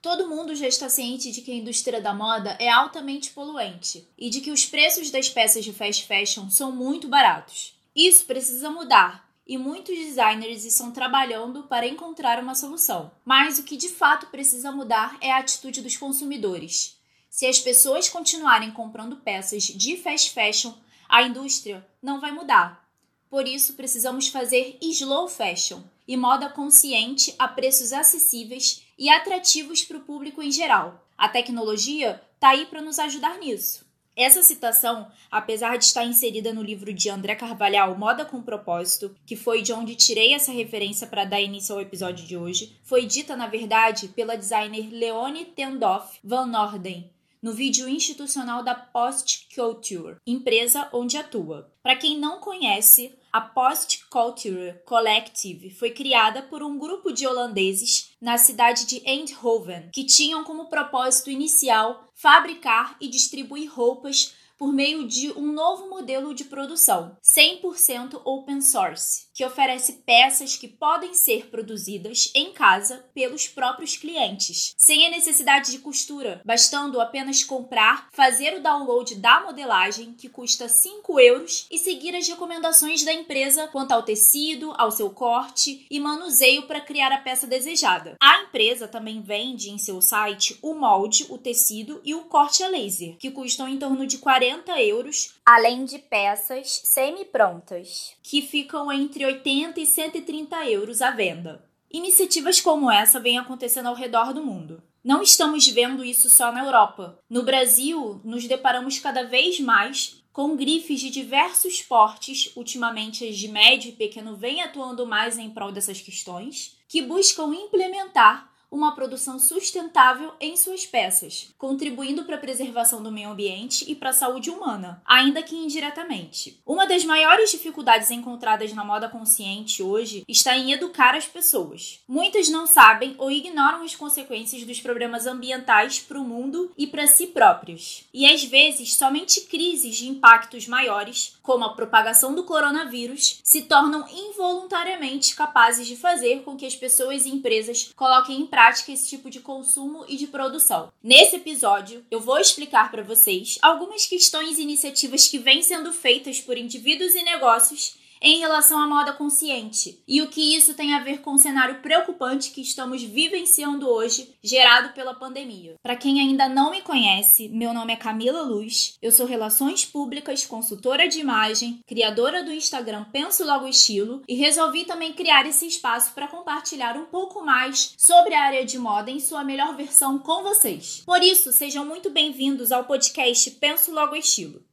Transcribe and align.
Todo 0.00 0.28
mundo 0.28 0.54
já 0.54 0.68
está 0.68 0.88
ciente 0.88 1.32
de 1.32 1.42
que 1.42 1.50
a 1.50 1.54
indústria 1.56 2.00
da 2.00 2.14
moda 2.14 2.56
é 2.60 2.68
altamente 2.68 3.30
poluente 3.30 4.06
e 4.16 4.30
de 4.30 4.40
que 4.40 4.52
os 4.52 4.64
preços 4.64 5.10
das 5.10 5.28
peças 5.28 5.64
de 5.64 5.72
fast 5.72 6.06
fashion 6.06 6.48
são 6.48 6.70
muito 6.70 7.08
baratos. 7.08 7.74
Isso 7.94 8.24
precisa 8.24 8.70
mudar 8.70 9.28
e 9.44 9.58
muitos 9.58 9.96
designers 9.96 10.64
estão 10.64 10.92
trabalhando 10.92 11.64
para 11.64 11.86
encontrar 11.86 12.40
uma 12.40 12.54
solução. 12.54 13.10
Mas 13.24 13.58
o 13.58 13.64
que 13.64 13.76
de 13.76 13.88
fato 13.88 14.26
precisa 14.26 14.70
mudar 14.70 15.16
é 15.20 15.32
a 15.32 15.38
atitude 15.38 15.80
dos 15.80 15.96
consumidores. 15.96 16.96
Se 17.28 17.46
as 17.46 17.58
pessoas 17.58 18.08
continuarem 18.08 18.70
comprando 18.70 19.16
peças 19.16 19.64
de 19.64 19.96
fast 19.96 20.30
fashion, 20.30 20.72
a 21.08 21.22
indústria 21.22 21.86
não 22.00 22.20
vai 22.20 22.30
mudar. 22.30 22.86
Por 23.28 23.48
isso, 23.48 23.74
precisamos 23.74 24.28
fazer 24.28 24.78
slow 24.80 25.28
fashion 25.28 25.82
e 26.06 26.16
moda 26.16 26.48
consciente 26.48 27.34
a 27.38 27.48
preços 27.48 27.92
acessíveis 27.92 28.82
e 28.98 29.08
atrativos 29.08 29.84
para 29.84 29.98
o 29.98 30.02
público 30.02 30.42
em 30.42 30.50
geral. 30.50 31.06
A 31.16 31.28
tecnologia 31.28 32.20
está 32.34 32.50
aí 32.50 32.66
para 32.66 32.82
nos 32.82 32.98
ajudar 32.98 33.38
nisso. 33.38 33.86
Essa 34.16 34.42
citação, 34.42 35.06
apesar 35.30 35.78
de 35.78 35.84
estar 35.84 36.04
inserida 36.04 36.52
no 36.52 36.60
livro 36.60 36.92
de 36.92 37.08
André 37.08 37.36
Carvalhal, 37.36 37.96
Moda 37.96 38.24
com 38.24 38.42
Propósito, 38.42 39.14
que 39.24 39.36
foi 39.36 39.62
de 39.62 39.72
onde 39.72 39.94
tirei 39.94 40.34
essa 40.34 40.50
referência 40.50 41.06
para 41.06 41.24
dar 41.24 41.40
início 41.40 41.72
ao 41.72 41.80
episódio 41.80 42.26
de 42.26 42.36
hoje, 42.36 42.76
foi 42.82 43.06
dita, 43.06 43.36
na 43.36 43.46
verdade, 43.46 44.08
pela 44.08 44.36
designer 44.36 44.88
Leone 44.90 45.44
Tendoff 45.44 46.18
Van 46.24 46.46
Norden, 46.46 47.08
no 47.40 47.52
vídeo 47.52 47.88
institucional 47.88 48.64
da 48.64 48.74
Post 48.74 49.46
Culture, 49.54 50.16
empresa 50.26 50.88
onde 50.92 51.16
atua. 51.16 51.72
Para 51.80 51.94
quem 51.94 52.18
não 52.18 52.40
conhece, 52.40 53.16
a 53.32 53.40
Post 53.40 54.06
Culture 54.08 54.80
Collective 54.84 55.70
foi 55.70 55.90
criada 55.90 56.42
por 56.42 56.62
um 56.62 56.78
grupo 56.78 57.12
de 57.12 57.26
holandeses 57.26 58.12
na 58.20 58.38
cidade 58.38 58.86
de 58.86 59.02
Eindhoven, 59.04 59.90
que 59.92 60.04
tinham 60.04 60.44
como 60.44 60.68
propósito 60.68 61.30
inicial 61.30 62.08
fabricar 62.14 62.96
e 63.00 63.08
distribuir 63.08 63.70
roupas 63.72 64.34
por 64.58 64.72
meio 64.72 65.06
de 65.06 65.30
um 65.32 65.52
novo 65.52 65.88
modelo 65.88 66.34
de 66.34 66.44
produção, 66.44 67.16
100% 67.22 68.20
open 68.24 68.60
source, 68.60 69.26
que 69.38 69.44
oferece 69.44 70.02
peças 70.04 70.56
que 70.56 70.66
podem 70.66 71.14
ser 71.14 71.46
produzidas 71.46 72.28
em 72.34 72.52
casa 72.52 73.04
pelos 73.14 73.46
próprios 73.46 73.96
clientes, 73.96 74.74
sem 74.76 75.06
a 75.06 75.10
necessidade 75.10 75.70
de 75.70 75.78
costura, 75.78 76.42
bastando 76.44 77.00
apenas 77.00 77.44
comprar, 77.44 78.08
fazer 78.12 78.56
o 78.56 78.60
download 78.60 79.14
da 79.14 79.40
modelagem, 79.42 80.12
que 80.12 80.28
custa 80.28 80.68
5 80.68 81.20
euros, 81.20 81.68
e 81.70 81.78
seguir 81.78 82.16
as 82.16 82.26
recomendações 82.26 83.04
da 83.04 83.12
empresa 83.12 83.68
quanto 83.68 83.92
ao 83.92 84.02
tecido, 84.02 84.74
ao 84.76 84.90
seu 84.90 85.08
corte 85.10 85.86
e 85.88 86.00
manuseio 86.00 86.66
para 86.66 86.80
criar 86.80 87.12
a 87.12 87.18
peça 87.18 87.46
desejada. 87.46 88.16
A 88.20 88.42
empresa 88.42 88.88
também 88.88 89.22
vende 89.22 89.70
em 89.70 89.78
seu 89.78 90.00
site 90.00 90.58
o 90.60 90.74
molde, 90.74 91.26
o 91.28 91.38
tecido 91.38 92.00
e 92.04 92.12
o 92.12 92.24
corte 92.24 92.64
a 92.64 92.68
laser, 92.68 93.16
que 93.18 93.30
custam 93.30 93.68
em 93.68 93.78
torno 93.78 94.04
de 94.04 94.18
40 94.18 94.48
40 94.58 94.82
euros, 94.82 95.34
além 95.50 95.86
de 95.86 95.98
peças 95.98 96.82
semi-prontas, 96.84 98.12
que 98.22 98.42
ficam 98.42 98.92
entre 98.92 99.24
80 99.24 99.80
e 99.80 99.86
130 99.86 100.68
euros 100.68 101.00
à 101.00 101.10
venda. 101.10 101.64
Iniciativas 101.90 102.60
como 102.60 102.90
essa 102.90 103.18
vêm 103.18 103.38
acontecendo 103.38 103.86
ao 103.86 103.94
redor 103.94 104.34
do 104.34 104.44
mundo. 104.44 104.82
Não 105.02 105.22
estamos 105.22 105.66
vendo 105.66 106.04
isso 106.04 106.28
só 106.28 106.52
na 106.52 106.62
Europa. 106.66 107.18
No 107.30 107.44
Brasil, 107.44 108.20
nos 108.22 108.46
deparamos 108.46 108.98
cada 108.98 109.22
vez 109.22 109.58
mais 109.58 110.22
com 110.34 110.54
grifes 110.54 111.00
de 111.00 111.08
diversos 111.08 111.80
portes, 111.80 112.52
ultimamente 112.54 113.26
as 113.26 113.34
de 113.34 113.48
médio 113.48 113.88
e 113.88 113.92
pequeno 113.92 114.36
vêm 114.36 114.60
atuando 114.60 115.06
mais 115.06 115.38
em 115.38 115.48
prol 115.48 115.72
dessas 115.72 115.98
questões, 115.98 116.76
que 116.86 117.00
buscam 117.00 117.54
implementar 117.54 118.52
uma 118.70 118.94
produção 118.94 119.38
sustentável 119.38 120.32
em 120.40 120.56
suas 120.56 120.86
peças, 120.86 121.52
contribuindo 121.56 122.24
para 122.24 122.36
a 122.36 122.40
preservação 122.40 123.02
do 123.02 123.10
meio 123.10 123.30
ambiente 123.30 123.90
e 123.90 123.94
para 123.94 124.10
a 124.10 124.12
saúde 124.12 124.50
humana, 124.50 125.02
ainda 125.04 125.42
que 125.42 125.56
indiretamente. 125.56 126.60
Uma 126.66 126.86
das 126.86 127.04
maiores 127.04 127.50
dificuldades 127.50 128.10
encontradas 128.10 128.72
na 128.72 128.84
moda 128.84 129.08
consciente 129.08 129.82
hoje 129.82 130.24
está 130.28 130.56
em 130.56 130.72
educar 130.72 131.14
as 131.14 131.26
pessoas. 131.26 132.00
Muitas 132.06 132.48
não 132.48 132.66
sabem 132.66 133.14
ou 133.18 133.30
ignoram 133.30 133.82
as 133.82 133.96
consequências 133.96 134.64
dos 134.64 134.80
problemas 134.80 135.26
ambientais 135.26 135.98
para 136.00 136.20
o 136.20 136.24
mundo 136.24 136.70
e 136.76 136.86
para 136.86 137.06
si 137.06 137.28
próprios. 137.28 138.04
E 138.12 138.26
às 138.26 138.44
vezes, 138.44 138.94
somente 138.94 139.42
crises 139.42 139.96
de 139.96 140.08
impactos 140.08 140.68
maiores, 140.68 141.36
como 141.42 141.64
a 141.64 141.74
propagação 141.74 142.34
do 142.34 142.44
coronavírus, 142.44 143.40
se 143.42 143.62
tornam 143.62 144.06
involuntariamente 144.08 145.34
capazes 145.34 145.86
de 145.86 145.96
fazer 145.96 146.42
com 146.42 146.56
que 146.56 146.66
as 146.66 146.76
pessoas 146.76 147.24
e 147.24 147.30
empresas 147.30 147.90
coloquem 147.96 148.40
em 148.40 148.46
prática 148.46 148.57
esse 148.92 149.08
tipo 149.08 149.30
de 149.30 149.38
consumo 149.38 150.04
e 150.08 150.16
de 150.16 150.26
produção. 150.26 150.92
Nesse 151.02 151.36
episódio, 151.36 152.04
eu 152.10 152.20
vou 152.20 152.38
explicar 152.38 152.90
para 152.90 153.04
vocês 153.04 153.56
algumas 153.62 154.04
questões 154.04 154.58
e 154.58 154.62
iniciativas 154.62 155.28
que 155.28 155.38
vêm 155.38 155.62
sendo 155.62 155.92
feitas 155.92 156.40
por 156.40 156.58
indivíduos 156.58 157.14
e 157.14 157.22
negócios 157.22 157.96
em 158.20 158.38
relação 158.38 158.78
à 158.78 158.86
moda 158.86 159.12
consciente 159.12 160.02
e 160.06 160.20
o 160.22 160.28
que 160.28 160.56
isso 160.56 160.74
tem 160.74 160.94
a 160.94 161.00
ver 161.00 161.20
com 161.20 161.32
o 161.32 161.38
cenário 161.38 161.80
preocupante 161.80 162.50
que 162.50 162.60
estamos 162.60 163.02
vivenciando 163.02 163.88
hoje, 163.88 164.34
gerado 164.42 164.92
pela 164.94 165.14
pandemia. 165.14 165.74
Para 165.82 165.96
quem 165.96 166.20
ainda 166.20 166.48
não 166.48 166.70
me 166.70 166.82
conhece, 166.82 167.48
meu 167.48 167.72
nome 167.72 167.92
é 167.92 167.96
Camila 167.96 168.42
Luz, 168.42 168.96
eu 169.00 169.12
sou 169.12 169.26
Relações 169.26 169.84
Públicas, 169.84 170.46
consultora 170.46 171.08
de 171.08 171.20
imagem, 171.20 171.80
criadora 171.86 172.42
do 172.42 172.52
Instagram 172.52 173.04
Penso 173.12 173.44
Logo 173.44 173.66
Estilo 173.66 174.22
e 174.28 174.34
resolvi 174.34 174.84
também 174.84 175.12
criar 175.12 175.46
esse 175.46 175.66
espaço 175.66 176.12
para 176.12 176.28
compartilhar 176.28 176.96
um 176.96 177.06
pouco 177.06 177.44
mais 177.44 177.94
sobre 177.96 178.34
a 178.34 178.42
área 178.42 178.64
de 178.64 178.78
moda 178.78 179.10
em 179.10 179.20
sua 179.20 179.44
melhor 179.44 179.76
versão 179.76 180.18
com 180.18 180.42
vocês. 180.42 181.02
Por 181.04 181.22
isso, 181.22 181.52
sejam 181.52 181.84
muito 181.84 182.10
bem-vindos 182.10 182.72
ao 182.72 182.84
podcast 182.84 183.50
Penso 183.52 183.92
Logo 183.92 184.16
Estilo. 184.16 184.67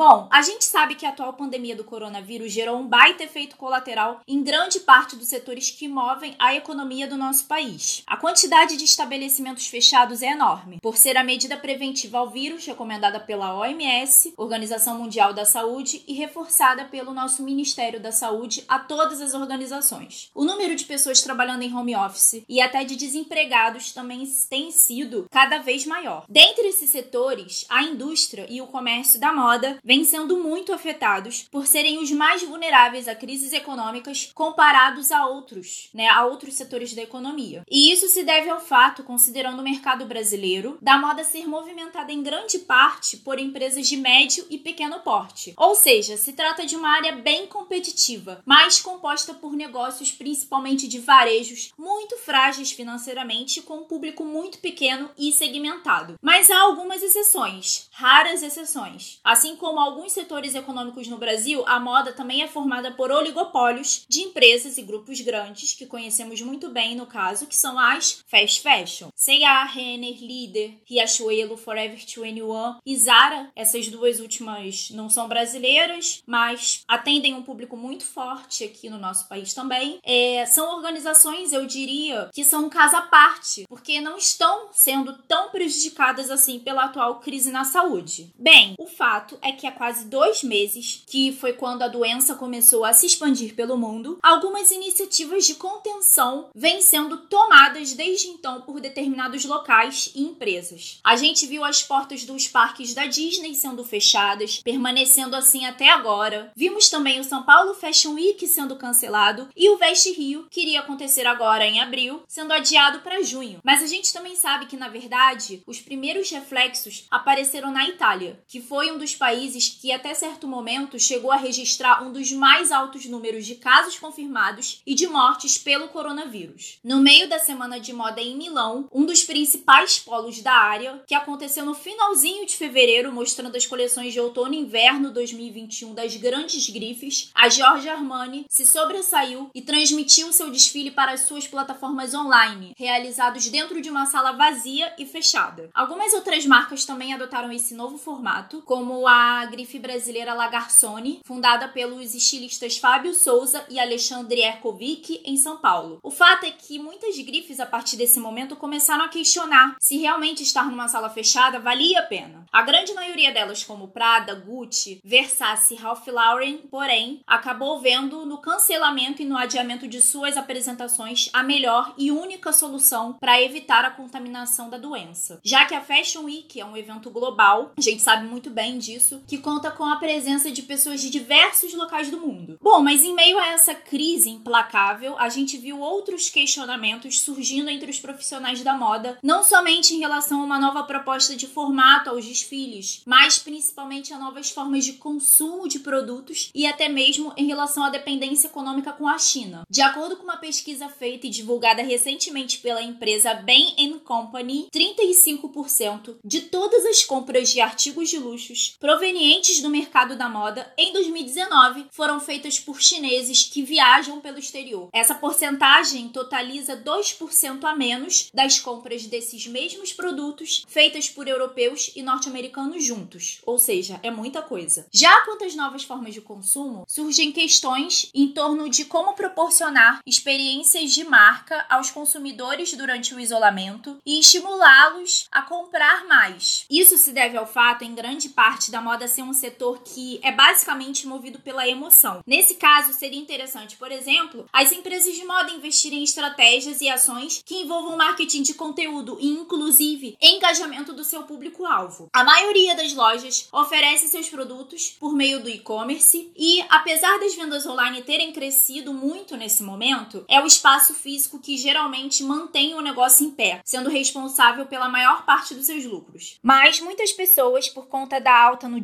Bom, 0.00 0.28
a 0.30 0.40
gente 0.40 0.64
sabe 0.64 0.94
que 0.94 1.04
a 1.04 1.10
atual 1.10 1.34
pandemia 1.34 1.76
do 1.76 1.84
coronavírus 1.84 2.50
gerou 2.50 2.78
um 2.78 2.86
baita 2.86 3.22
efeito 3.22 3.54
colateral 3.58 4.22
em 4.26 4.42
grande 4.42 4.80
parte 4.80 5.14
dos 5.14 5.28
setores 5.28 5.70
que 5.70 5.86
movem 5.86 6.34
a 6.38 6.54
economia 6.54 7.06
do 7.06 7.18
nosso 7.18 7.44
país. 7.44 8.02
A 8.06 8.16
quantidade 8.16 8.78
de 8.78 8.84
estabelecimentos 8.86 9.66
fechados 9.66 10.22
é 10.22 10.30
enorme, 10.30 10.78
por 10.80 10.96
ser 10.96 11.18
a 11.18 11.22
medida 11.22 11.54
preventiva 11.54 12.16
ao 12.16 12.30
vírus 12.30 12.64
recomendada 12.64 13.20
pela 13.20 13.54
OMS, 13.54 14.32
Organização 14.38 14.96
Mundial 14.96 15.34
da 15.34 15.44
Saúde, 15.44 16.02
e 16.08 16.14
reforçada 16.14 16.86
pelo 16.86 17.12
nosso 17.12 17.42
Ministério 17.42 18.00
da 18.00 18.10
Saúde 18.10 18.64
a 18.66 18.78
todas 18.78 19.20
as 19.20 19.34
organizações. 19.34 20.30
O 20.34 20.46
número 20.46 20.74
de 20.76 20.86
pessoas 20.86 21.20
trabalhando 21.20 21.60
em 21.60 21.76
home 21.76 21.94
office 21.94 22.42
e 22.48 22.62
até 22.62 22.84
de 22.84 22.96
desempregados 22.96 23.92
também 23.92 24.24
tem 24.48 24.70
sido 24.70 25.26
cada 25.30 25.58
vez 25.58 25.84
maior. 25.84 26.24
Dentre 26.26 26.68
esses 26.68 26.88
setores, 26.88 27.66
a 27.68 27.82
indústria 27.82 28.46
e 28.48 28.62
o 28.62 28.66
comércio 28.66 29.20
da 29.20 29.30
moda 29.30 29.78
vêm 29.90 30.04
sendo 30.04 30.36
muito 30.36 30.72
afetados 30.72 31.48
por 31.50 31.66
serem 31.66 31.98
os 31.98 32.12
mais 32.12 32.44
vulneráveis 32.44 33.08
a 33.08 33.14
crises 33.16 33.52
econômicas 33.52 34.30
comparados 34.32 35.10
a 35.10 35.26
outros, 35.26 35.88
né, 35.92 36.06
a 36.06 36.24
outros 36.24 36.54
setores 36.54 36.94
da 36.94 37.02
economia. 37.02 37.64
E 37.68 37.90
isso 37.90 38.06
se 38.06 38.22
deve 38.22 38.48
ao 38.48 38.60
fato, 38.60 39.02
considerando 39.02 39.58
o 39.58 39.64
mercado 39.64 40.06
brasileiro, 40.06 40.78
da 40.80 40.96
moda 40.96 41.24
ser 41.24 41.44
movimentada 41.48 42.12
em 42.12 42.22
grande 42.22 42.60
parte 42.60 43.16
por 43.16 43.40
empresas 43.40 43.88
de 43.88 43.96
médio 43.96 44.46
e 44.48 44.58
pequeno 44.58 45.00
porte. 45.00 45.54
Ou 45.56 45.74
seja, 45.74 46.16
se 46.16 46.34
trata 46.34 46.64
de 46.64 46.76
uma 46.76 46.90
área 46.90 47.16
bem 47.16 47.48
competitiva, 47.48 48.42
mas 48.46 48.80
composta 48.80 49.34
por 49.34 49.54
negócios 49.54 50.12
principalmente 50.12 50.86
de 50.86 51.00
varejos 51.00 51.72
muito 51.76 52.16
frágeis 52.16 52.70
financeiramente, 52.70 53.60
com 53.60 53.78
um 53.78 53.84
público 53.84 54.24
muito 54.24 54.58
pequeno 54.60 55.10
e 55.18 55.32
segmentado. 55.32 56.14
Mas 56.22 56.48
há 56.48 56.60
algumas 56.60 57.02
exceções, 57.02 57.88
raras 57.90 58.40
exceções, 58.40 59.18
assim 59.24 59.56
como 59.56 59.79
alguns 59.80 60.12
setores 60.12 60.54
econômicos 60.54 61.08
no 61.08 61.18
Brasil, 61.18 61.64
a 61.66 61.78
moda 61.78 62.12
também 62.12 62.42
é 62.42 62.48
formada 62.48 62.90
por 62.92 63.10
oligopólios 63.10 64.04
de 64.08 64.20
empresas 64.20 64.78
e 64.78 64.82
grupos 64.82 65.20
grandes, 65.20 65.74
que 65.74 65.86
conhecemos 65.86 66.40
muito 66.40 66.68
bem 66.68 66.94
no 66.94 67.06
caso, 67.06 67.46
que 67.46 67.56
são 67.56 67.78
as 67.78 68.22
fast 68.26 68.60
fashion. 68.60 69.08
C&A, 69.14 69.64
Renner, 69.64 70.18
Líder, 70.20 70.78
Riachuelo, 70.84 71.56
Forever 71.56 71.96
21 71.96 72.78
e 72.84 72.96
Zara. 72.96 73.50
Essas 73.54 73.88
duas 73.88 74.20
últimas 74.20 74.90
não 74.90 75.08
são 75.08 75.28
brasileiras, 75.28 76.22
mas 76.26 76.82
atendem 76.88 77.34
um 77.34 77.42
público 77.42 77.76
muito 77.76 78.04
forte 78.04 78.64
aqui 78.64 78.88
no 78.88 78.98
nosso 78.98 79.28
país 79.28 79.54
também. 79.54 79.98
É, 80.02 80.44
são 80.46 80.74
organizações, 80.76 81.52
eu 81.52 81.66
diria, 81.66 82.30
que 82.32 82.44
são 82.44 82.66
um 82.66 82.70
caso 82.70 82.96
à 82.96 83.02
parte, 83.02 83.64
porque 83.68 84.00
não 84.00 84.16
estão 84.16 84.68
sendo 84.72 85.12
tão 85.28 85.50
prejudicadas 85.50 86.30
assim 86.30 86.58
pela 86.58 86.84
atual 86.84 87.20
crise 87.20 87.50
na 87.50 87.64
saúde. 87.64 88.32
Bem, 88.38 88.74
o 88.78 88.86
fato 88.86 89.38
é 89.42 89.52
que 89.52 89.66
há 89.70 89.72
quase 89.72 90.04
dois 90.04 90.42
meses, 90.42 91.02
que 91.06 91.32
foi 91.32 91.52
quando 91.52 91.82
a 91.82 91.88
doença 91.88 92.34
começou 92.34 92.84
a 92.84 92.92
se 92.92 93.06
expandir 93.06 93.54
pelo 93.54 93.78
mundo, 93.78 94.18
algumas 94.22 94.70
iniciativas 94.70 95.46
de 95.46 95.54
contenção 95.54 96.50
vêm 96.54 96.82
sendo 96.82 97.16
tomadas 97.16 97.94
desde 97.94 98.28
então 98.28 98.60
por 98.62 98.80
determinados 98.80 99.44
locais 99.44 100.10
e 100.14 100.22
empresas. 100.22 100.98
A 101.02 101.16
gente 101.16 101.46
viu 101.46 101.64
as 101.64 101.82
portas 101.82 102.24
dos 102.24 102.48
parques 102.48 102.92
da 102.92 103.06
Disney 103.06 103.54
sendo 103.54 103.84
fechadas, 103.84 104.60
permanecendo 104.62 105.36
assim 105.36 105.64
até 105.64 105.88
agora. 105.88 106.52
Vimos 106.54 106.88
também 106.88 107.20
o 107.20 107.24
São 107.24 107.42
Paulo 107.42 107.74
Fashion 107.74 108.14
Week 108.14 108.46
sendo 108.46 108.76
cancelado 108.76 109.48
e 109.56 109.70
o 109.70 109.78
Veste 109.78 110.12
Rio, 110.12 110.46
que 110.50 110.62
iria 110.62 110.80
acontecer 110.80 111.26
agora 111.26 111.66
em 111.66 111.80
abril, 111.80 112.22
sendo 112.28 112.52
adiado 112.52 113.00
para 113.00 113.22
junho. 113.22 113.60
Mas 113.64 113.82
a 113.82 113.86
gente 113.86 114.12
também 114.12 114.34
sabe 114.34 114.66
que, 114.66 114.76
na 114.76 114.88
verdade, 114.88 115.62
os 115.66 115.80
primeiros 115.80 116.30
reflexos 116.30 117.04
apareceram 117.10 117.70
na 117.70 117.88
Itália, 117.88 118.40
que 118.48 118.60
foi 118.60 118.90
um 118.90 118.98
dos 118.98 119.14
países 119.14 119.59
que 119.68 119.92
até 119.92 120.14
certo 120.14 120.46
momento 120.46 120.98
chegou 120.98 121.30
a 121.30 121.36
registrar 121.36 122.02
um 122.02 122.12
dos 122.12 122.32
mais 122.32 122.72
altos 122.72 123.04
números 123.06 123.46
de 123.46 123.54
casos 123.54 123.98
confirmados 123.98 124.80
e 124.86 124.94
de 124.94 125.06
mortes 125.06 125.58
pelo 125.58 125.88
coronavírus. 125.88 126.78
No 126.82 127.00
meio 127.00 127.28
da 127.28 127.38
semana 127.38 127.78
de 127.78 127.92
moda 127.92 128.20
em 128.20 128.36
Milão, 128.36 128.88
um 128.92 129.04
dos 129.04 129.22
principais 129.22 129.98
polos 129.98 130.40
da 130.40 130.52
área, 130.52 131.02
que 131.06 131.14
aconteceu 131.14 131.64
no 131.64 131.74
finalzinho 131.74 132.46
de 132.46 132.56
fevereiro, 132.56 133.12
mostrando 133.12 133.56
as 133.56 133.66
coleções 133.66 134.12
de 134.12 134.20
outono 134.20 134.54
e 134.54 134.58
inverno 134.58 135.12
2021 135.12 135.94
das 135.94 136.16
grandes 136.16 136.68
grifes, 136.68 137.30
a 137.34 137.48
Giorgio 137.48 137.90
Armani 137.90 138.46
se 138.48 138.64
sobressaiu 138.66 139.50
e 139.54 139.62
transmitiu 139.62 140.32
seu 140.32 140.50
desfile 140.50 140.90
para 140.90 141.12
as 141.12 141.20
suas 141.20 141.46
plataformas 141.46 142.14
online, 142.14 142.74
realizados 142.76 143.48
dentro 143.48 143.80
de 143.80 143.90
uma 143.90 144.06
sala 144.06 144.32
vazia 144.32 144.94
e 144.98 145.06
fechada. 145.06 145.70
Algumas 145.74 146.12
outras 146.12 146.46
marcas 146.46 146.84
também 146.84 147.12
adotaram 147.12 147.52
esse 147.52 147.74
novo 147.74 147.98
formato, 147.98 148.62
como 148.62 149.06
a 149.06 149.39
grife 149.46 149.78
brasileira 149.78 150.34
Lagarsone, 150.34 151.20
fundada 151.24 151.68
pelos 151.68 152.14
estilistas 152.14 152.78
Fábio 152.78 153.14
Souza 153.14 153.64
e 153.68 153.78
Alexandre 153.78 154.40
Erkovic 154.40 155.20
em 155.24 155.36
São 155.36 155.58
Paulo. 155.58 155.98
O 156.02 156.10
fato 156.10 156.44
é 156.44 156.50
que 156.50 156.78
muitas 156.78 157.16
grifes 157.18 157.60
a 157.60 157.66
partir 157.66 157.96
desse 157.96 158.20
momento 158.20 158.56
começaram 158.56 159.04
a 159.04 159.08
questionar 159.08 159.76
se 159.80 159.98
realmente 159.98 160.42
estar 160.42 160.70
numa 160.70 160.88
sala 160.88 161.10
fechada 161.10 161.58
valia 161.58 162.00
a 162.00 162.02
pena. 162.02 162.44
A 162.52 162.62
grande 162.62 162.92
maioria 162.92 163.32
delas, 163.32 163.62
como 163.62 163.88
Prada, 163.88 164.34
Gucci, 164.34 165.00
Versace, 165.04 165.74
Ralph 165.74 166.06
Lauren, 166.08 166.58
porém, 166.70 167.20
acabou 167.26 167.80
vendo 167.80 168.26
no 168.26 168.38
cancelamento 168.38 169.22
e 169.22 169.24
no 169.24 169.36
adiamento 169.36 169.86
de 169.86 170.02
suas 170.02 170.36
apresentações 170.36 171.30
a 171.32 171.42
melhor 171.42 171.94
e 171.96 172.10
única 172.10 172.52
solução 172.52 173.12
para 173.14 173.40
evitar 173.40 173.84
a 173.84 173.90
contaminação 173.90 174.68
da 174.68 174.78
doença. 174.78 175.40
Já 175.44 175.64
que 175.64 175.74
a 175.74 175.80
Fashion 175.80 176.24
Week 176.24 176.60
é 176.60 176.64
um 176.64 176.76
evento 176.76 177.10
global, 177.10 177.72
a 177.76 177.80
gente 177.80 178.02
sabe 178.02 178.26
muito 178.26 178.50
bem 178.50 178.78
disso, 178.78 179.22
que 179.30 179.38
conta 179.38 179.70
com 179.70 179.84
a 179.84 179.94
presença 179.94 180.50
de 180.50 180.60
pessoas 180.60 181.00
de 181.00 181.08
diversos 181.08 181.72
locais 181.72 182.10
do 182.10 182.18
mundo. 182.18 182.58
Bom, 182.60 182.82
mas 182.82 183.04
em 183.04 183.14
meio 183.14 183.38
a 183.38 183.52
essa 183.52 183.72
crise 183.72 184.28
implacável, 184.28 185.16
a 185.16 185.28
gente 185.28 185.56
viu 185.56 185.78
outros 185.78 186.28
questionamentos 186.28 187.20
surgindo 187.20 187.70
entre 187.70 187.88
os 187.88 188.00
profissionais 188.00 188.60
da 188.64 188.76
moda, 188.76 189.16
não 189.22 189.44
somente 189.44 189.94
em 189.94 190.00
relação 190.00 190.40
a 190.40 190.44
uma 190.44 190.58
nova 190.58 190.82
proposta 190.82 191.36
de 191.36 191.46
formato 191.46 192.10
aos 192.10 192.26
desfiles, 192.26 193.02
mas 193.06 193.38
principalmente 193.38 194.12
a 194.12 194.18
novas 194.18 194.50
formas 194.50 194.84
de 194.84 194.94
consumo 194.94 195.68
de 195.68 195.78
produtos 195.78 196.50
e 196.52 196.66
até 196.66 196.88
mesmo 196.88 197.32
em 197.36 197.46
relação 197.46 197.84
à 197.84 197.88
dependência 197.88 198.48
econômica 198.48 198.92
com 198.92 199.06
a 199.06 199.16
China. 199.16 199.62
De 199.70 199.80
acordo 199.80 200.16
com 200.16 200.24
uma 200.24 200.38
pesquisa 200.38 200.88
feita 200.88 201.28
e 201.28 201.30
divulgada 201.30 201.82
recentemente 201.82 202.58
pela 202.58 202.82
empresa 202.82 203.32
Bain 203.34 204.00
Company, 204.04 204.66
35% 204.74 206.16
de 206.24 206.40
todas 206.40 206.84
as 206.84 207.04
compras 207.04 207.50
de 207.50 207.60
artigos 207.60 208.08
de 208.08 208.18
luxos 208.18 208.74
provenientes 208.80 209.19
do 209.60 209.68
mercado 209.68 210.16
da 210.16 210.30
moda 210.30 210.72
em 210.78 210.94
2019 210.94 211.88
foram 211.90 212.18
feitas 212.18 212.58
por 212.58 212.80
chineses 212.80 213.42
que 213.42 213.62
viajam 213.62 214.18
pelo 214.18 214.38
exterior. 214.38 214.88
Essa 214.94 215.14
porcentagem 215.14 216.08
totaliza 216.08 216.74
2% 216.74 217.64
a 217.64 217.74
menos 217.74 218.30
das 218.32 218.58
compras 218.58 219.04
desses 219.04 219.46
mesmos 219.46 219.92
produtos 219.92 220.64
feitas 220.66 221.10
por 221.10 221.28
europeus 221.28 221.92
e 221.94 222.02
norte-americanos 222.02 222.82
juntos, 222.82 223.42
ou 223.44 223.58
seja, 223.58 224.00
é 224.02 224.10
muita 224.10 224.40
coisa. 224.40 224.86
Já 224.90 225.20
quanto 225.26 225.44
às 225.44 225.54
novas 225.54 225.84
formas 225.84 226.14
de 226.14 226.22
consumo, 226.22 226.84
surgem 226.88 227.30
questões 227.30 228.10
em 228.14 228.28
torno 228.28 228.70
de 228.70 228.86
como 228.86 229.12
proporcionar 229.12 230.00
experiências 230.06 230.92
de 230.92 231.04
marca 231.04 231.66
aos 231.68 231.90
consumidores 231.90 232.72
durante 232.72 233.14
o 233.14 233.20
isolamento 233.20 233.98
e 234.06 234.18
estimulá-los 234.18 235.28
a 235.30 235.42
comprar 235.42 236.06
mais. 236.06 236.64
Isso 236.70 236.96
se 236.96 237.12
deve 237.12 237.36
ao 237.36 237.46
fato, 237.46 237.84
em 237.84 237.94
grande 237.94 238.30
parte, 238.30 238.70
da 238.70 238.80
moda 238.80 239.09
ser 239.10 239.22
um 239.22 239.32
setor 239.32 239.82
que 239.84 240.18
é 240.22 240.32
basicamente 240.32 241.06
movido 241.06 241.38
pela 241.40 241.68
emoção. 241.68 242.22
Nesse 242.26 242.54
caso, 242.54 242.92
seria 242.92 243.20
interessante, 243.20 243.76
por 243.76 243.92
exemplo, 243.92 244.46
as 244.52 244.72
empresas 244.72 245.14
de 245.14 245.24
moda 245.24 245.50
investirem 245.50 246.00
em 246.00 246.04
estratégias 246.04 246.80
e 246.80 246.88
ações 246.88 247.42
que 247.44 247.56
envolvam 247.56 247.96
marketing 247.96 248.42
de 248.42 248.54
conteúdo 248.54 249.18
e, 249.20 249.28
inclusive, 249.28 250.16
engajamento 250.20 250.92
do 250.92 251.04
seu 251.04 251.24
público-alvo. 251.24 252.08
A 252.12 252.24
maioria 252.24 252.74
das 252.74 252.94
lojas 252.94 253.48
oferece 253.52 254.08
seus 254.08 254.28
produtos 254.28 254.96
por 254.98 255.14
meio 255.14 255.42
do 255.42 255.48
e-commerce 255.48 256.32
e, 256.36 256.64
apesar 256.68 257.18
das 257.18 257.34
vendas 257.34 257.66
online 257.66 258.02
terem 258.02 258.32
crescido 258.32 258.92
muito 258.94 259.36
nesse 259.36 259.62
momento, 259.62 260.24
é 260.28 260.40
o 260.40 260.46
espaço 260.46 260.94
físico 260.94 261.38
que 261.38 261.56
geralmente 261.56 262.22
mantém 262.22 262.74
o 262.74 262.80
negócio 262.80 263.26
em 263.26 263.30
pé, 263.30 263.60
sendo 263.64 263.90
responsável 263.90 264.66
pela 264.66 264.88
maior 264.88 265.24
parte 265.24 265.54
dos 265.54 265.66
seus 265.66 265.84
lucros. 265.84 266.38
Mas 266.42 266.80
muitas 266.80 267.12
pessoas, 267.12 267.68
por 267.68 267.86
conta 267.86 268.20
da 268.20 268.36
alta 268.36 268.68
no 268.68 268.80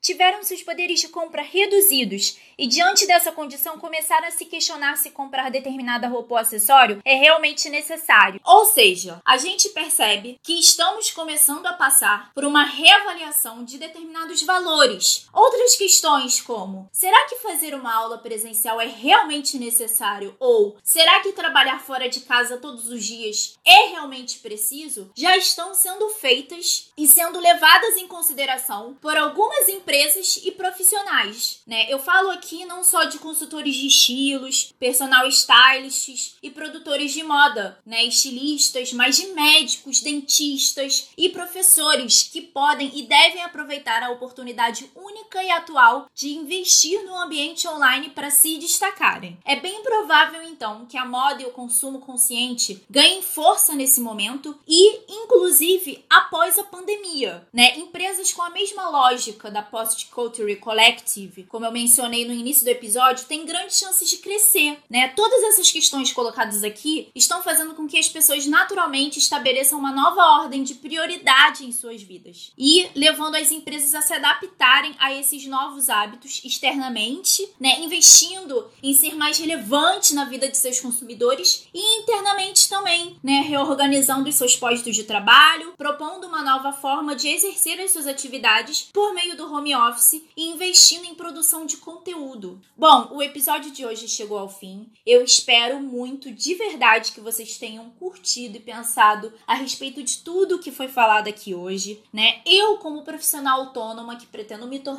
tiveram 0.00 0.42
seus 0.42 0.62
poderes 0.62 1.00
de 1.00 1.08
compra 1.08 1.42
reduzidos 1.42 2.38
e, 2.58 2.66
diante 2.66 3.06
dessa 3.06 3.32
condição, 3.32 3.78
começaram 3.78 4.26
a 4.26 4.30
se 4.30 4.44
questionar 4.44 4.96
se 4.96 5.10
comprar 5.10 5.50
determinada 5.50 6.08
roupa 6.08 6.34
ou 6.34 6.38
acessório 6.38 7.00
é 7.04 7.14
realmente 7.14 7.68
necessário. 7.70 8.40
Ou 8.44 8.66
seja, 8.66 9.20
a 9.24 9.36
gente 9.38 9.68
percebe 9.70 10.38
que 10.42 10.58
estamos 10.58 11.10
começando 11.10 11.66
a 11.66 11.72
passar 11.72 12.32
por 12.34 12.44
uma 12.44 12.64
reavaliação 12.64 13.64
de 13.64 13.78
determinados 13.78 14.42
valores. 14.42 15.26
Outras 15.32 15.76
questões, 15.76 16.40
como 16.40 16.88
será 16.92 17.26
que 17.28 17.36
fazer 17.36 17.74
uma 17.74 17.94
aula 17.94 18.18
presencial 18.18 18.80
é 18.80 18.86
realmente 18.86 19.58
necessário? 19.58 20.36
Ou 20.38 20.76
será 20.82 21.20
que 21.20 21.32
trabalhar 21.32 21.80
fora 21.80 22.08
de 22.08 22.20
casa 22.20 22.58
todos 22.58 22.88
os 22.88 23.04
dias 23.04 23.58
é 23.64 23.88
realmente 23.88 24.38
preciso? 24.38 25.10
Já 25.16 25.36
estão 25.36 25.74
sendo 25.74 26.08
feitas 26.10 26.90
e 26.96 27.06
sendo 27.06 27.40
levadas 27.40 27.96
em 27.96 28.06
consideração 28.06 28.96
por 29.00 29.16
algumas 29.20 29.68
empresas 29.68 30.40
e 30.44 30.50
profissionais. 30.50 31.60
Né? 31.66 31.86
Eu 31.88 31.98
falo 31.98 32.30
aqui 32.30 32.64
não 32.64 32.82
só 32.82 33.04
de 33.04 33.18
consultores 33.18 33.74
de 33.74 33.86
estilos, 33.86 34.72
personal 34.78 35.26
stylists 35.28 36.36
e 36.42 36.50
produtores 36.50 37.12
de 37.12 37.22
moda, 37.22 37.78
né? 37.84 38.04
estilistas, 38.04 38.92
mas 38.92 39.16
de 39.16 39.26
médicos, 39.28 40.00
dentistas 40.00 41.08
e 41.16 41.28
professores 41.28 42.24
que 42.32 42.40
podem 42.40 42.90
e 42.94 43.02
devem 43.02 43.42
aproveitar 43.42 44.02
a 44.02 44.10
oportunidade 44.10 44.90
única 44.94 45.09
e 45.42 45.50
atual 45.50 46.06
de 46.14 46.30
investir 46.30 47.02
no 47.04 47.16
ambiente 47.16 47.66
online 47.66 48.10
para 48.10 48.30
se 48.30 48.58
destacarem. 48.58 49.38
É 49.44 49.56
bem 49.56 49.82
provável 49.82 50.42
então 50.42 50.86
que 50.86 50.96
a 50.96 51.04
moda 51.04 51.42
e 51.42 51.46
o 51.46 51.50
consumo 51.50 52.00
consciente 52.00 52.82
ganhem 52.88 53.22
força 53.22 53.74
nesse 53.74 54.00
momento 54.00 54.58
e, 54.66 55.00
inclusive, 55.08 56.04
após 56.08 56.58
a 56.58 56.64
pandemia, 56.64 57.46
né? 57.52 57.78
Empresas 57.78 58.32
com 58.32 58.42
a 58.42 58.50
mesma 58.50 58.88
lógica 58.88 59.50
da 59.50 59.62
Post 59.62 60.06
Culture 60.06 60.54
Collective, 60.56 61.44
como 61.44 61.64
eu 61.64 61.72
mencionei 61.72 62.26
no 62.26 62.32
início 62.32 62.64
do 62.64 62.68
episódio, 62.68 63.26
têm 63.26 63.46
grandes 63.46 63.78
chances 63.78 64.08
de 64.08 64.18
crescer, 64.18 64.78
né? 64.88 65.08
Todas 65.08 65.42
essas 65.44 65.70
questões 65.70 66.12
colocadas 66.12 66.62
aqui 66.62 67.08
estão 67.14 67.42
fazendo 67.42 67.74
com 67.74 67.86
que 67.86 67.98
as 67.98 68.08
pessoas 68.08 68.46
naturalmente 68.46 69.18
estabeleçam 69.18 69.78
uma 69.78 69.92
nova 69.92 70.22
ordem 70.42 70.62
de 70.62 70.74
prioridade 70.74 71.64
em 71.64 71.72
suas 71.72 72.02
vidas 72.02 72.52
e 72.56 72.88
levando 72.94 73.36
as 73.36 73.50
empresas 73.50 73.94
a 73.94 74.02
se 74.02 74.12
adaptarem 74.12 74.94
a 75.00 75.12
esses 75.14 75.46
novos 75.46 75.88
hábitos 75.88 76.42
externamente, 76.44 77.48
né? 77.58 77.80
Investindo 77.80 78.68
em 78.82 78.92
ser 78.92 79.16
mais 79.16 79.38
relevante 79.38 80.14
na 80.14 80.26
vida 80.26 80.48
de 80.48 80.56
seus 80.56 80.78
consumidores 80.78 81.66
e 81.72 82.00
internamente 82.00 82.68
também, 82.68 83.16
né? 83.22 83.40
Reorganizando 83.40 84.28
os 84.28 84.34
seus 84.34 84.54
postos 84.54 84.94
de 84.94 85.04
trabalho, 85.04 85.72
propondo 85.76 86.26
uma 86.26 86.42
nova 86.42 86.72
forma 86.72 87.16
de 87.16 87.28
exercer 87.28 87.80
as 87.80 87.90
suas 87.90 88.06
atividades 88.06 88.90
por 88.92 89.14
meio 89.14 89.36
do 89.36 89.52
home 89.52 89.74
office 89.74 90.22
e 90.36 90.50
investindo 90.50 91.06
em 91.06 91.14
produção 91.14 91.64
de 91.64 91.78
conteúdo. 91.78 92.60
Bom, 92.76 93.08
o 93.12 93.22
episódio 93.22 93.70
de 93.70 93.86
hoje 93.86 94.06
chegou 94.06 94.38
ao 94.38 94.48
fim. 94.48 94.86
Eu 95.06 95.24
espero 95.24 95.80
muito 95.80 96.30
de 96.30 96.54
verdade 96.54 97.12
que 97.12 97.20
vocês 97.20 97.56
tenham 97.56 97.88
curtido 97.98 98.58
e 98.58 98.60
pensado 98.60 99.32
a 99.46 99.54
respeito 99.54 100.02
de 100.02 100.18
tudo 100.18 100.58
que 100.58 100.70
foi 100.70 100.88
falado 100.88 101.28
aqui 101.28 101.54
hoje, 101.54 102.02
né? 102.12 102.42
Eu, 102.44 102.76
como 102.76 103.02
profissional 103.02 103.60
autônoma 103.60 104.16
que 104.16 104.26
pretendo 104.26 104.66
me 104.66 104.78
tornar, 104.78 104.89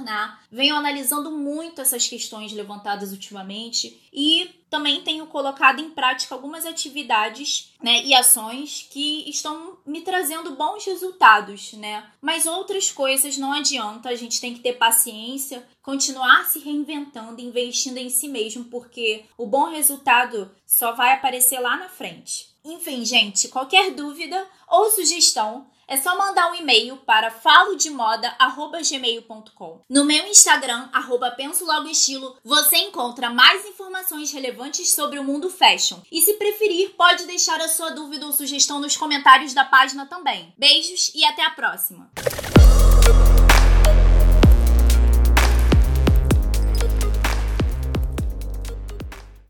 venho 0.52 0.76
analisando 0.76 1.32
muito 1.32 1.82
essas 1.82 2.08
questões 2.08 2.52
levantadas 2.52 3.12
ultimamente 3.12 4.02
e 4.14 4.50
também 4.70 5.02
tenho 5.02 5.28
colocado 5.28 5.82
em 5.82 5.90
prática 5.90 6.34
algumas 6.34 6.66
atividades 6.66 7.74
né, 7.84 8.04
e 8.04 8.14
ações 8.14 8.88
que 8.90 9.30
estão 9.30 9.78
me 9.86 10.02
trazendo 10.02 10.56
bons 10.56 10.86
resultados, 10.86 11.74
né? 11.74 12.10
Mas 12.22 12.46
outras 12.46 12.90
coisas 12.90 13.38
não 13.38 13.52
adianta, 13.52 14.10
a 14.10 14.16
gente 14.16 14.40
tem 14.40 14.54
que 14.54 14.62
ter 14.62 14.74
paciência, 14.74 15.68
continuar 15.82 16.46
se 16.46 16.60
reinventando, 16.60 17.42
investindo 17.42 17.98
em 17.98 18.10
si 18.10 18.30
mesmo, 18.30 18.66
porque 18.66 19.26
o 19.38 19.46
bom 19.46 19.70
resultado 19.70 20.50
só 20.66 20.94
vai 20.94 21.14
aparecer 21.14 21.60
lá 21.60 21.76
na 21.76 21.90
frente. 21.90 22.50
Enfim, 22.64 23.04
gente, 23.04 23.50
qualquer 23.50 23.92
dúvida 23.92 24.48
ou 24.68 24.90
sugestão, 24.92 25.68
é 25.92 25.98
só 25.98 26.18
mandar 26.18 26.50
um 26.50 26.56
e-mail 26.56 26.96
para 26.96 27.30
falodemoda@gmail.com. 27.30 29.82
No 29.90 30.06
meu 30.06 30.26
Instagram, 30.26 30.88
arroba 30.94 31.32
Penso 31.32 31.66
Logo 31.66 31.90
Estilo, 31.90 32.38
você 32.46 32.78
encontra 32.78 33.30
mais 33.30 33.66
informações 33.66 34.32
relevantes 34.32 34.94
sobre 34.94 35.20
o 35.20 35.24
mundo 35.24 35.50
fashion. 35.50 35.98
E 36.10 36.22
se 36.22 36.36
preferir, 36.36 36.92
pode 36.92 37.26
deixar 37.26 37.60
a 37.60 37.68
sua 37.68 37.90
dúvida 37.90 38.26
ou 38.26 38.32
sugestão 38.32 38.80
nos 38.80 38.96
comentários 38.96 39.54
da 39.54 39.66
página 39.66 40.06
também. 40.06 40.54
Beijos 40.58 41.12
e 41.14 41.26
até 41.26 41.44
a 41.44 41.50
próxima! 41.50 42.10